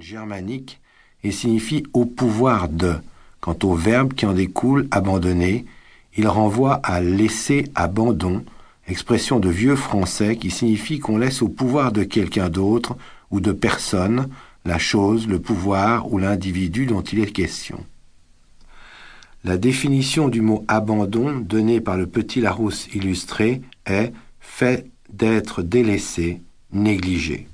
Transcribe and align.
germanique 0.00 0.80
et 1.22 1.30
signifie 1.30 1.84
au 1.92 2.06
pouvoir 2.06 2.68
de. 2.68 2.94
Quant 3.40 3.56
au 3.64 3.74
verbe 3.74 4.14
qui 4.14 4.24
en 4.24 4.32
découle, 4.32 4.88
abandonner, 4.90 5.66
il 6.16 6.26
renvoie 6.26 6.80
à 6.82 7.00
laisser 7.02 7.66
abandon, 7.74 8.44
expression 8.88 9.40
de 9.40 9.50
vieux 9.50 9.76
français 9.76 10.36
qui 10.36 10.50
signifie 10.50 11.00
qu'on 11.00 11.18
laisse 11.18 11.42
au 11.42 11.48
pouvoir 11.48 11.92
de 11.92 12.02
quelqu'un 12.02 12.48
d'autre 12.48 12.96
ou 13.30 13.40
de 13.40 13.52
personne 13.52 14.28
la 14.64 14.78
chose, 14.78 15.28
le 15.28 15.38
pouvoir 15.38 16.10
ou 16.10 16.18
l'individu 16.18 16.86
dont 16.86 17.02
il 17.02 17.18
est 17.20 17.32
question. 17.32 17.84
La 19.44 19.58
définition 19.58 20.28
du 20.28 20.40
mot 20.40 20.64
abandon 20.68 21.38
donnée 21.38 21.82
par 21.82 21.98
le 21.98 22.06
petit 22.06 22.40
Larousse 22.40 22.88
illustré 22.94 23.60
est 23.84 24.14
fait 24.40 24.86
d'être 25.12 25.62
délaissé, 25.62 26.40
négligé. 26.72 27.48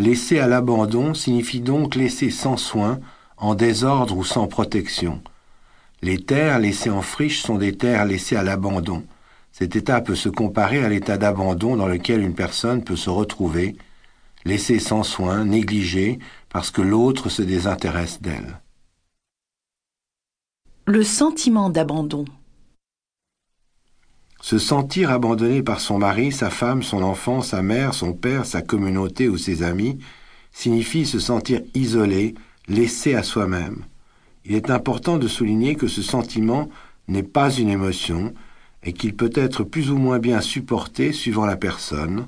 Laisser 0.00 0.38
à 0.38 0.46
l'abandon 0.46 1.12
signifie 1.12 1.60
donc 1.60 1.94
laisser 1.94 2.30
sans 2.30 2.56
soin, 2.56 3.00
en 3.36 3.54
désordre 3.54 4.16
ou 4.16 4.24
sans 4.24 4.46
protection. 4.46 5.20
Les 6.00 6.16
terres 6.24 6.58
laissées 6.58 6.88
en 6.88 7.02
friche 7.02 7.42
sont 7.42 7.58
des 7.58 7.76
terres 7.76 8.06
laissées 8.06 8.36
à 8.36 8.42
l'abandon. 8.42 9.04
Cet 9.52 9.76
état 9.76 10.00
peut 10.00 10.14
se 10.14 10.30
comparer 10.30 10.82
à 10.82 10.88
l'état 10.88 11.18
d'abandon 11.18 11.76
dans 11.76 11.86
lequel 11.86 12.22
une 12.22 12.34
personne 12.34 12.82
peut 12.82 12.96
se 12.96 13.10
retrouver, 13.10 13.76
laissée 14.46 14.78
sans 14.78 15.02
soin, 15.02 15.44
négligée, 15.44 16.18
parce 16.48 16.70
que 16.70 16.80
l'autre 16.80 17.28
se 17.28 17.42
désintéresse 17.42 18.22
d'elle. 18.22 18.58
Le 20.86 21.02
sentiment 21.02 21.68
d'abandon. 21.68 22.24
Se 24.40 24.58
sentir 24.58 25.10
abandonné 25.10 25.62
par 25.62 25.80
son 25.80 25.98
mari, 25.98 26.32
sa 26.32 26.48
femme, 26.48 26.82
son 26.82 27.02
enfant, 27.02 27.42
sa 27.42 27.60
mère, 27.62 27.92
son 27.92 28.14
père, 28.14 28.46
sa 28.46 28.62
communauté 28.62 29.28
ou 29.28 29.36
ses 29.36 29.62
amis 29.62 29.98
signifie 30.52 31.06
se 31.06 31.18
sentir 31.18 31.60
isolé, 31.74 32.34
laissé 32.66 33.14
à 33.14 33.22
soi-même. 33.22 33.84
Il 34.44 34.54
est 34.54 34.70
important 34.70 35.18
de 35.18 35.28
souligner 35.28 35.74
que 35.74 35.88
ce 35.88 36.02
sentiment 36.02 36.68
n'est 37.06 37.22
pas 37.22 37.52
une 37.52 37.68
émotion 37.68 38.32
et 38.82 38.94
qu'il 38.94 39.14
peut 39.14 39.32
être 39.34 39.62
plus 39.62 39.90
ou 39.90 39.98
moins 39.98 40.18
bien 40.18 40.40
supporté 40.40 41.12
suivant 41.12 41.44
la 41.44 41.56
personne. 41.56 42.26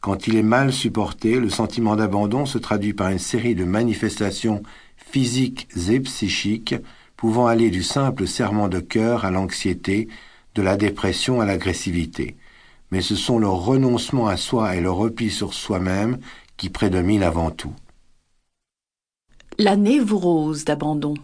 Quand 0.00 0.26
il 0.26 0.36
est 0.36 0.42
mal 0.42 0.72
supporté, 0.72 1.40
le 1.40 1.50
sentiment 1.50 1.96
d'abandon 1.96 2.46
se 2.46 2.58
traduit 2.58 2.94
par 2.94 3.08
une 3.08 3.18
série 3.18 3.54
de 3.54 3.64
manifestations 3.64 4.62
physiques 4.96 5.68
et 5.90 6.00
psychiques 6.00 6.76
pouvant 7.16 7.46
aller 7.46 7.70
du 7.70 7.82
simple 7.82 8.26
serment 8.26 8.68
de 8.68 8.80
cœur 8.80 9.24
à 9.24 9.30
l'anxiété, 9.30 10.08
de 10.54 10.62
la 10.62 10.76
dépression 10.76 11.40
à 11.40 11.46
l'agressivité. 11.46 12.36
Mais 12.90 13.00
ce 13.00 13.16
sont 13.16 13.38
le 13.38 13.48
renoncement 13.48 14.26
à 14.26 14.36
soi 14.36 14.76
et 14.76 14.80
le 14.80 14.90
repli 14.90 15.30
sur 15.30 15.54
soi-même 15.54 16.18
qui 16.56 16.68
prédominent 16.68 17.22
avant 17.22 17.50
tout. 17.50 17.72
La 19.58 19.76
névrose 19.76 20.64
d'abandon. 20.64 21.14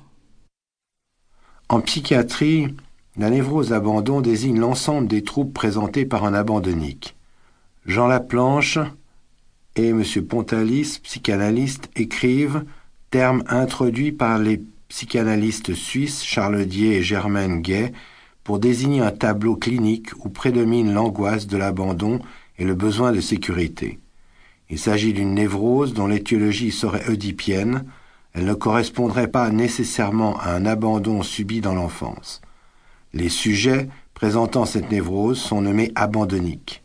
En 1.68 1.80
psychiatrie, 1.80 2.74
la 3.16 3.30
névrose 3.30 3.70
d'abandon 3.70 4.20
désigne 4.20 4.58
l'ensemble 4.58 5.08
des 5.08 5.22
troubles 5.22 5.52
présentés 5.52 6.06
par 6.06 6.24
un 6.24 6.34
abandonnique. 6.34 7.16
Jean 7.84 8.06
Laplanche 8.06 8.78
et 9.76 9.88
M. 9.88 10.02
Pontalis, 10.28 11.00
psychanalyste, 11.02 11.90
écrivent, 11.96 12.64
terme 13.10 13.42
introduit 13.48 14.12
par 14.12 14.38
les 14.38 14.62
psychanalystes 14.88 15.74
suisses 15.74 16.24
Charles 16.24 16.64
Dier 16.64 16.96
et 16.96 17.02
Germaine 17.02 17.60
Gay, 17.60 17.92
pour 18.48 18.58
désigner 18.58 19.02
un 19.02 19.10
tableau 19.10 19.56
clinique 19.56 20.08
où 20.24 20.30
prédomine 20.30 20.94
l'angoisse 20.94 21.46
de 21.46 21.58
l'abandon 21.58 22.18
et 22.58 22.64
le 22.64 22.74
besoin 22.74 23.12
de 23.12 23.20
sécurité. 23.20 23.98
Il 24.70 24.78
s'agit 24.78 25.12
d'une 25.12 25.34
névrose 25.34 25.92
dont 25.92 26.06
l'étiologie 26.06 26.70
serait 26.70 27.06
oedipienne, 27.10 27.84
elle 28.32 28.46
ne 28.46 28.54
correspondrait 28.54 29.28
pas 29.28 29.50
nécessairement 29.50 30.40
à 30.40 30.52
un 30.52 30.64
abandon 30.64 31.22
subi 31.22 31.60
dans 31.60 31.74
l'enfance. 31.74 32.40
Les 33.12 33.28
sujets 33.28 33.90
présentant 34.14 34.64
cette 34.64 34.90
névrose 34.90 35.38
sont 35.38 35.60
nommés 35.60 35.92
abandonniques. 35.94 36.82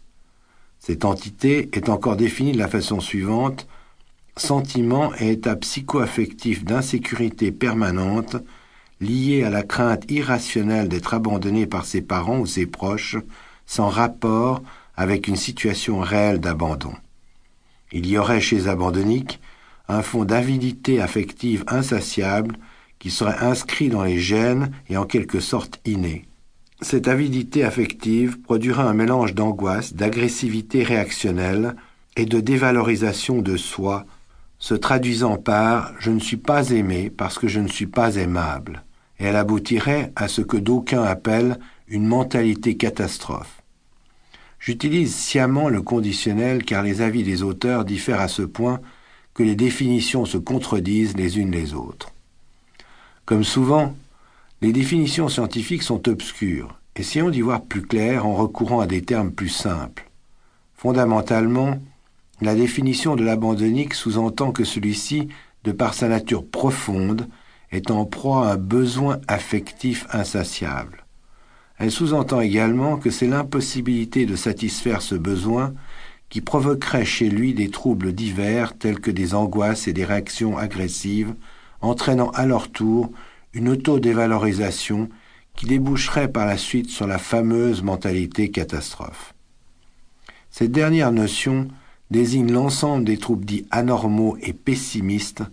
Cette 0.79 1.05
entité 1.05 1.69
est 1.71 1.88
encore 1.88 2.17
définie 2.17 2.51
de 2.51 2.59
la 2.59 2.67
façon 2.67 2.99
suivante 2.99 3.69
sentiment 4.35 5.13
et 5.17 5.31
état 5.31 5.55
psycho-affectif 5.55 6.65
d'insécurité 6.65 7.53
permanente 7.53 8.35
lié 9.03 9.43
à 9.43 9.49
la 9.49 9.63
crainte 9.63 10.09
irrationnelle 10.09 10.89
d'être 10.89 11.13
abandonné 11.13 11.67
par 11.67 11.85
ses 11.85 12.01
parents 12.01 12.39
ou 12.39 12.45
ses 12.45 12.65
proches 12.65 13.17
sans 13.65 13.89
rapport 13.89 14.63
avec 14.95 15.27
une 15.27 15.35
situation 15.35 15.99
réelle 15.99 16.39
d'abandon. 16.39 16.93
Il 17.91 18.07
y 18.07 18.17
aurait 18.17 18.41
chez 18.41 18.67
Abandonique 18.67 19.39
un 19.87 20.01
fond 20.01 20.23
d'avidité 20.23 21.01
affective 21.01 21.63
insatiable 21.67 22.57
qui 22.99 23.11
serait 23.11 23.43
inscrit 23.43 23.89
dans 23.89 24.03
les 24.03 24.19
gènes 24.19 24.71
et 24.89 24.97
en 24.97 25.05
quelque 25.05 25.39
sorte 25.39 25.79
inné. 25.85 26.25
Cette 26.81 27.07
avidité 27.07 27.63
affective 27.63 28.39
produira 28.41 28.83
un 28.83 28.93
mélange 28.93 29.35
d'angoisse, 29.35 29.93
d'agressivité 29.93 30.83
réactionnelle 30.83 31.75
et 32.15 32.25
de 32.25 32.39
dévalorisation 32.39 33.41
de 33.41 33.57
soi, 33.57 34.05
se 34.59 34.73
traduisant 34.73 35.37
par 35.37 35.93
je 35.99 36.11
ne 36.11 36.19
suis 36.19 36.37
pas 36.37 36.69
aimé 36.71 37.11
parce 37.15 37.37
que 37.37 37.47
je 37.47 37.59
ne 37.59 37.67
suis 37.67 37.87
pas 37.87 38.15
aimable 38.15 38.83
et 39.19 39.25
elle 39.25 39.35
aboutirait 39.35 40.12
à 40.16 40.28
ce 40.28 40.41
que 40.41 40.57
d'aucuns 40.57 41.03
appellent 41.03 41.59
une 41.88 42.06
mentalité 42.06 42.75
catastrophe. 42.78 43.62
J'utilise 44.59 45.13
sciemment 45.13 45.69
le 45.69 45.81
conditionnel 45.81 46.63
car 46.63 46.84
les 46.84 47.01
avis 47.01 47.24
des 47.24 47.44
auteurs 47.44 47.84
diffèrent 47.84 48.22
à 48.22 48.28
ce 48.28 48.44
point 48.44 48.79
que 49.34 49.44
les 49.44 49.56
définitions 49.56 50.25
se 50.25 50.38
contredisent 50.38 51.18
les 51.18 51.38
unes 51.38 51.51
les 51.51 51.74
autres. 51.74 52.13
Comme 53.25 53.44
souvent, 53.44 53.96
les 54.62 54.72
définitions 54.72 55.28
scientifiques 55.28 55.84
sont 55.84 56.07
obscures. 56.07 56.80
Essayons 56.95 57.30
d'y 57.30 57.41
voir 57.41 57.63
plus 57.63 57.81
clair 57.81 58.25
en 58.25 58.35
recourant 58.35 58.80
à 58.80 58.88
des 58.88 59.01
termes 59.01 59.31
plus 59.31 59.50
simples. 59.50 60.09
Fondamentalement, 60.75 61.80
la 62.41 62.56
définition 62.56 63.16
de 63.16 63.24
l'abandonique 63.24 63.94
sous-entend 63.94 64.51
que 64.51 64.63
celui-ci, 64.63 65.30
de 65.63 65.72
par 65.72 65.94
sa 65.94 66.07
nature 66.07 66.45
profonde, 66.45 67.28
est 67.73 67.91
en 67.91 68.06
proie 68.06 68.47
à 68.47 68.53
un 68.53 68.57
besoin 68.57 69.19
affectif 69.28 70.06
insatiable. 70.11 71.06
Elle 71.78 71.91
sous-entend 71.91 72.39
également 72.39 72.97
que 72.97 73.09
c'est 73.09 73.28
l'impossibilité 73.28 74.25
de 74.25 74.35
satisfaire 74.35 75.01
ce 75.01 75.16
besoin 75.16 75.73
qui 76.29 76.39
provoquerait 76.41 77.06
chez 77.06 77.29
lui 77.29 77.53
des 77.53 77.69
troubles 77.69 78.13
divers 78.13 78.78
tels 78.78 79.00
que 79.00 79.12
des 79.12 79.35
angoisses 79.35 79.88
et 79.88 79.94
des 79.94 80.06
réactions 80.06 80.57
agressives, 80.57 81.35
entraînant 81.81 82.29
à 82.31 82.45
leur 82.45 82.72
tour 82.72 83.12
une 83.53 83.69
auto-dévalorisation 83.69 85.09
qui 85.56 85.66
déboucherait 85.66 86.31
par 86.31 86.45
la 86.45 86.57
suite 86.57 86.89
sur 86.89 87.07
la 87.07 87.17
fameuse 87.17 87.83
mentalité 87.83 88.50
catastrophe. 88.50 89.33
Cette 90.50 90.72
dernière 90.72 91.12
notion 91.12 91.67
désigne 92.12 92.51
l'ensemble 92.51 93.03
des 93.06 93.17
troubles 93.17 93.45
dits 93.45 93.66
anormaux 93.72 94.38
et 94.41 94.53
pessimistes 94.53 95.44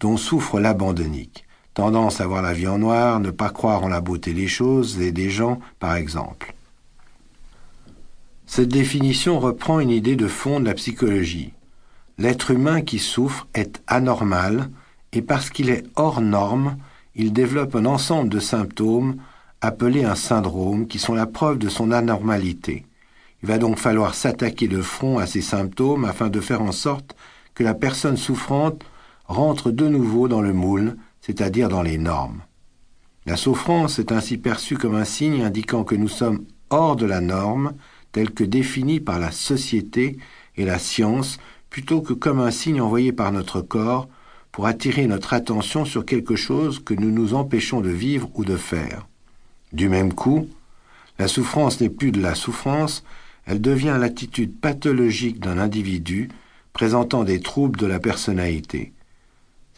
dont 0.00 0.16
souffre 0.16 0.58
l'abandonique, 0.58 1.46
tendance 1.74 2.20
à 2.20 2.26
voir 2.26 2.42
la 2.42 2.52
vie 2.52 2.66
en 2.66 2.78
noir, 2.78 3.20
ne 3.20 3.30
pas 3.30 3.50
croire 3.50 3.84
en 3.84 3.88
la 3.88 4.00
beauté 4.00 4.34
des 4.34 4.48
choses 4.48 5.00
et 5.00 5.12
des 5.12 5.30
gens, 5.30 5.60
par 5.78 5.94
exemple. 5.94 6.54
Cette 8.46 8.68
définition 8.68 9.40
reprend 9.40 9.80
une 9.80 9.90
idée 9.90 10.16
de 10.16 10.28
fond 10.28 10.60
de 10.60 10.66
la 10.66 10.74
psychologie. 10.74 11.52
L'être 12.18 12.50
humain 12.50 12.82
qui 12.82 12.98
souffre 12.98 13.46
est 13.54 13.82
anormal 13.86 14.68
et 15.12 15.22
parce 15.22 15.48
qu'il 15.48 15.70
est 15.70 15.84
hors 15.96 16.20
norme, 16.20 16.76
il 17.14 17.32
développe 17.32 17.74
un 17.74 17.86
ensemble 17.86 18.28
de 18.28 18.40
symptômes 18.40 19.16
appelés 19.62 20.04
un 20.04 20.14
syndrome 20.14 20.86
qui 20.86 20.98
sont 20.98 21.14
la 21.14 21.26
preuve 21.26 21.58
de 21.58 21.68
son 21.68 21.92
anormalité. 21.92 22.84
Il 23.42 23.48
va 23.48 23.58
donc 23.58 23.78
falloir 23.78 24.14
s'attaquer 24.14 24.68
de 24.68 24.82
front 24.82 25.18
à 25.18 25.26
ces 25.26 25.40
symptômes 25.40 26.04
afin 26.04 26.28
de 26.28 26.40
faire 26.40 26.62
en 26.62 26.72
sorte 26.72 27.16
que 27.54 27.64
la 27.64 27.74
personne 27.74 28.16
souffrante 28.16 28.82
rentre 29.26 29.70
de 29.70 29.88
nouveau 29.88 30.28
dans 30.28 30.42
le 30.42 30.52
moule, 30.52 30.96
c'est-à-dire 31.22 31.68
dans 31.68 31.82
les 31.82 31.98
normes. 31.98 32.42
La 33.24 33.36
souffrance 33.36 33.98
est 33.98 34.12
ainsi 34.12 34.36
perçue 34.36 34.76
comme 34.76 34.96
un 34.96 35.04
signe 35.04 35.42
indiquant 35.42 35.84
que 35.84 35.94
nous 35.94 36.08
sommes 36.08 36.44
hors 36.70 36.96
de 36.96 37.06
la 37.06 37.20
norme, 37.20 37.74
telle 38.10 38.30
que 38.30 38.44
définie 38.44 39.00
par 39.00 39.18
la 39.18 39.30
société 39.30 40.18
et 40.56 40.64
la 40.64 40.78
science, 40.78 41.38
plutôt 41.70 42.02
que 42.02 42.12
comme 42.12 42.40
un 42.40 42.50
signe 42.50 42.80
envoyé 42.80 43.12
par 43.12 43.32
notre 43.32 43.60
corps 43.60 44.08
pour 44.50 44.66
attirer 44.66 45.06
notre 45.06 45.32
attention 45.32 45.84
sur 45.84 46.04
quelque 46.04 46.36
chose 46.36 46.82
que 46.84 46.92
nous 46.92 47.10
nous 47.10 47.32
empêchons 47.32 47.80
de 47.80 47.88
vivre 47.88 48.28
ou 48.34 48.44
de 48.44 48.56
faire. 48.56 49.06
Du 49.72 49.88
même 49.88 50.12
coup, 50.12 50.48
la 51.18 51.28
souffrance 51.28 51.80
n'est 51.80 51.88
plus 51.88 52.12
de 52.12 52.20
la 52.20 52.34
souffrance, 52.34 53.04
elle 53.46 53.60
devient 53.60 53.96
l'attitude 53.98 54.58
pathologique 54.60 55.40
d'un 55.40 55.58
individu 55.58 56.28
présentant 56.72 57.24
des 57.24 57.40
troubles 57.40 57.78
de 57.78 57.86
la 57.86 57.98
personnalité. 57.98 58.92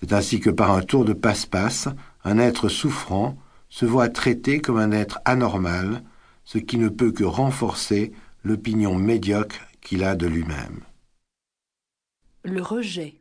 C'est 0.07 0.13
ainsi 0.13 0.39
que 0.39 0.51
par 0.51 0.71
un 0.71 0.83
tour 0.83 1.07
de 1.07 1.15
passe-passe, 1.15 1.89
un 2.25 2.37
être 2.37 2.69
souffrant 2.69 3.39
se 3.71 3.87
voit 3.87 4.11
traité 4.11 4.61
comme 4.61 4.77
un 4.77 4.93
être 4.93 5.19
anormal, 5.25 6.03
ce 6.45 6.59
qui 6.59 6.77
ne 6.77 6.91
peut 6.91 7.11
que 7.11 7.25
renforcer 7.25 8.13
l'opinion 8.43 8.97
médiocre 8.97 9.57
qu'il 9.81 10.05
a 10.05 10.15
de 10.15 10.27
lui-même. 10.27 10.81
Le 12.43 12.61
rejet. 12.61 13.15